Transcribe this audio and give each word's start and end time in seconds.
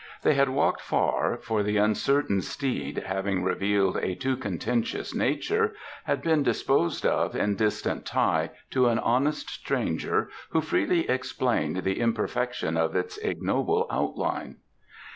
They 0.23 0.33
had 0.33 0.49
walked 0.49 0.81
far, 0.81 1.37
for 1.37 1.61
the 1.61 1.77
uncertain 1.77 2.41
steed, 2.41 3.03
having 3.05 3.43
revealed 3.43 3.97
a 3.97 4.15
too 4.15 4.35
contentious 4.35 5.13
nature, 5.13 5.75
had 6.05 6.23
been 6.23 6.41
disposed 6.41 7.05
of 7.05 7.35
in 7.35 7.55
distant 7.55 8.03
Tai 8.03 8.49
to 8.71 8.87
an 8.87 8.97
honest 8.97 9.47
stranger 9.51 10.31
who 10.49 10.61
freely 10.61 11.07
explained 11.07 11.83
the 11.83 11.99
imperfection 11.99 12.77
of 12.77 12.95
its 12.95 13.19
ignoble 13.19 13.85
outline. 13.91 14.55